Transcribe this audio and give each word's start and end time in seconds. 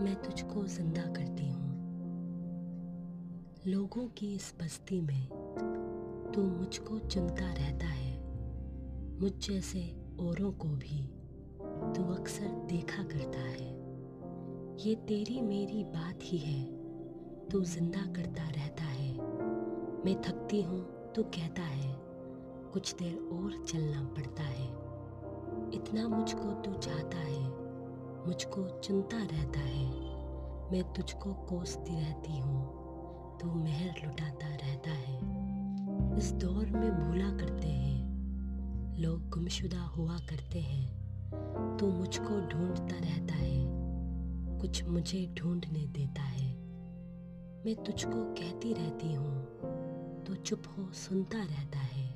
तुझको 0.00 0.64
ज़िंदा 0.64 1.02
करती 1.02 1.48
हूँ। 1.48 1.70
लोगों 3.66 4.08
की 4.08 4.34
इस 4.34 4.54
बस्ती 4.62 5.00
में 5.00 5.26
तू 6.34 6.42
मुझको 6.42 6.98
चुनता 6.98 7.52
रहता 7.52 7.86
है। 7.86 8.20
मुझ 9.20 9.48
जैसे 9.48 9.96
औरों 10.20 10.52
को 10.52 10.68
भी 10.68 11.06
तू 11.94 12.14
अक्सर 12.14 12.46
देखा 12.46 13.02
करता 13.02 13.40
है। 13.40 13.70
ये 14.88 14.94
तेरी 14.94 15.40
मेरी 15.40 15.84
बात 15.84 16.18
ही 16.22 16.38
है। 16.38 16.64
तू 17.48 17.60
ज़िंदा 17.64 18.12
करता 18.12 18.48
रहता 18.48 18.84
है। 18.84 19.12
मैं 20.04 20.22
थकती 20.22 20.62
हूँ 20.62 21.12
तो 21.12 21.22
कहता 21.22 21.62
है, 21.62 21.96
कुछ 22.72 22.94
देर 22.94 23.14
और 23.14 23.64
चलना 23.64 24.02
पड़ता 24.02 24.42
है। 24.42 24.68
इतना 25.74 26.08
मुझको 26.08 26.62
तू 26.62 26.74
चाहता 26.74 27.18
है। 27.18 27.59
मुझको 28.26 28.80
चुनता 28.80 29.16
रहता 29.16 29.60
है। 29.60 29.90
मैं 30.72 30.92
तुझको 30.96 31.34
कोसती 31.34 32.00
रहती 32.00 32.38
हूँ। 32.38 32.80
तू 33.40 33.54
मेहर 33.54 34.06
लुटाता 34.06 34.48
रहता 34.48 34.90
है। 34.90 35.20
इस 36.18 36.32
दौर 36.32 36.66
में 36.66 36.92
भूला 36.92 37.30
करते 37.30 37.68
हैं। 37.68 38.10
लोग 38.98 39.28
गुमशुदा 39.28 39.80
हुआ 39.80 40.18
करते 40.18 40.60
हैं। 40.60 41.00
तू 41.76 41.86
मुझको 41.86 42.28
ढूंढता 42.28 42.98
रहता 42.98 43.34
है। 43.34 43.66
कुछ 44.60 44.84
मुझे 44.84 45.34
ढूँढने 45.38 45.86
देता 45.86 46.22
है। 46.22 46.54
मैं 47.66 47.74
तुझको 47.74 48.34
कहती 48.34 48.72
रहती 48.72 49.12
हूँ। 49.12 49.44
तो 50.24 50.34
चुप 50.34 50.62
हो 50.78 50.92
सुनता 50.92 51.38
रहता 51.38 51.78
है। 51.78 52.08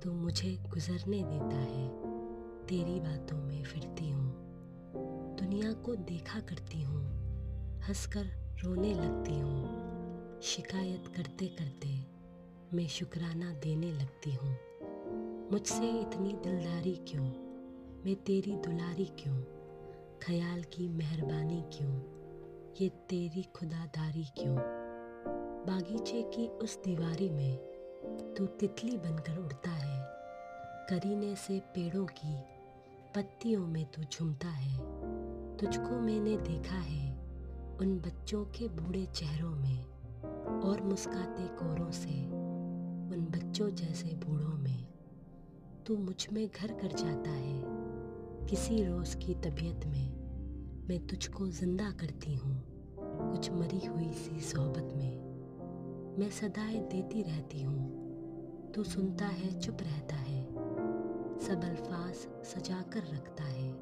तो 0.00 0.12
मुझे 0.12 0.56
गुजरने 0.70 1.22
देता 1.22 1.56
है। 1.56 1.88
तेरी 2.66 3.00
बातों 3.00 3.36
में 3.36 3.62
फिरती 3.64 4.10
हूँ। 4.10 4.51
दुनिया 4.96 5.72
को 5.72 5.94
देखा 5.94 6.40
करती 6.40 6.82
हूँ, 6.82 7.02
हंसकर 7.80 8.24
रोने 8.64 8.94
लगती 8.94 9.38
हूँ, 9.38 10.40
शिकायत 10.42 11.04
करते 11.16 11.46
करते 11.46 12.06
मैं 12.76 12.88
शुक्राना 12.88 13.52
देने 13.52 13.92
लगती 13.92 14.34
हूँ। 14.34 14.58
मुझसे 15.52 16.00
इतनी 16.00 16.32
दिलदारी 16.32 17.04
क्यों? 17.08 17.24
मैं 18.04 18.14
तेरी 18.14 18.56
दुलारी 18.56 19.04
क्यों? 19.04 19.36
ख्याल 20.22 20.62
की 20.62 20.88
मेहरबानी 20.88 21.64
क्यों? 21.72 21.92
ये 22.80 22.88
तेरी 22.88 23.42
खुदादारी 23.42 24.24
क्यों? 24.24 24.56
बागीचे 25.66 26.22
की 26.22 26.48
उस 26.48 26.82
दीवारी 26.84 27.30
में 27.30 27.56
तू 28.38 28.46
तितली 28.46 28.96
बनकर 28.96 29.38
उड़ता 29.38 29.70
है, 29.70 30.02
करीने 30.90 31.36
से 31.36 31.60
पेड़ों 31.60 32.06
की 32.06 32.34
पत्तियों 33.14 33.66
में 33.66 33.84
तू 33.84 34.02
झूमता 34.02 34.48
है, 34.48 34.76
तुझको 35.56 35.98
मैंने 36.00 36.36
देखा 36.36 36.76
है 36.76 37.10
उन 37.80 37.98
बच्चों 37.98 38.44
के 38.44 38.68
बूढ़े 38.68 39.04
चेहरों 39.06 39.50
में 39.50 40.60
और 40.60 40.82
मुस्काते 40.82 41.46
कोरों 41.56 41.90
से 41.90 42.24
उन 42.26 43.26
बच्चों 43.30 43.68
जैसे 43.70 44.08
बूढ़ों 44.16 44.56
में। 44.58 44.86
तू 45.86 45.96
मुझमें 45.96 46.46
घर 46.46 46.72
कर 46.72 46.92
जाता 46.96 47.30
है, 47.30 47.62
किसी 48.46 48.84
रोज़ 48.84 49.16
की 49.16 49.34
तबीयत 49.34 49.86
में। 49.86 50.12
मैं 50.88 51.06
तुझको 51.06 51.48
ज़िंदा 51.48 51.90
करती 51.90 52.34
हूँ, 52.34 52.62
कुछ 52.98 53.50
मरी 53.50 53.86
हुई 53.86 54.12
सी 54.12 54.40
सोहबत 54.40 54.94
में। 54.96 56.16
मैं 56.18 56.30
सदाएँ 56.30 56.80
देती 56.80 57.22
रहती 57.22 57.62
हूँ, 57.62 58.72
तू 58.74 58.84
सुनता 58.84 59.26
है, 59.26 59.60
चुप 59.60 59.76
रहता 59.82 60.16
है। 60.16 60.42
सब 61.42 61.64
अल्फाज 61.64 62.14
सजा 62.44 62.82
कर 62.82 63.00
रखता 63.00 63.44
है। 63.44 63.72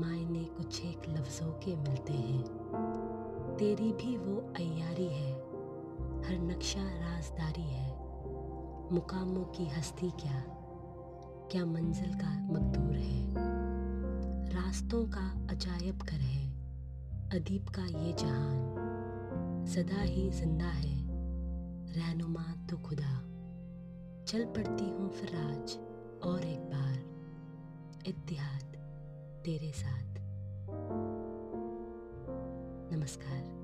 मायने 0.00 0.44
कुछ 0.44 0.84
एक 0.84 1.02
लफ्ज़ों 1.08 1.52
के 1.52 1.76
मिलते 1.76 2.12
हैं। 2.12 2.44
तेरी 3.58 3.92
भी 3.92 4.16
वो 4.16 4.36
अयारी 4.36 5.06
है। 5.06 5.32
हर 6.22 6.38
नक्शा 6.38 6.82
राजदारी 6.82 7.62
है। 7.62 7.90
मुकामों 8.92 9.44
की 9.44 9.66
हस्ती 9.66 10.10
क्या? 10.10 10.42
क्या 11.50 11.66
मंजिल 11.66 12.14
का 12.14 12.30
मकदूर 12.52 12.96
है? 12.96 13.34
रास्तों 14.48 15.04
का 15.04 15.46
अजायब 15.50 16.02
कर 16.02 16.20
है। 16.20 16.50
अदीब 17.40 17.66
का 17.68 17.82
ये 17.82 18.12
जहान। 18.12 19.64
सदा 19.68 20.02
ही 20.02 20.30
ज़िंदा 20.30 20.66
है। 20.66 21.06
रहनुमा 21.92 22.66
तो 22.70 22.76
खुदा। 22.76 23.20
चल 24.24 24.44
पड़ती 24.44 24.84
हूँ 24.84 25.10
फिर 25.10 25.36
आज 25.36 25.95
और 26.26 26.44
एक 26.44 26.60
बार 26.60 26.94
इतिहाद 28.06 28.62
तेरे 29.44 29.72
साथ। 29.72 30.16
नमस्कार। 32.92 33.55